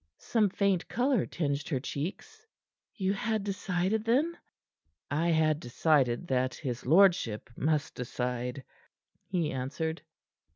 Some 0.17 0.49
faint 0.49 0.87
color 0.87 1.27
tinged 1.27 1.69
her 1.69 1.79
cheeks. 1.79 2.47
"You 2.95 3.13
had 3.13 3.43
decided, 3.43 4.03
then?" 4.03 4.35
"I 5.11 5.29
had 5.29 5.59
decided 5.59 6.27
that 6.29 6.55
his 6.55 6.87
lordship 6.87 7.51
must 7.55 7.93
decide," 7.93 8.63
he 9.27 9.51
answered. 9.51 10.01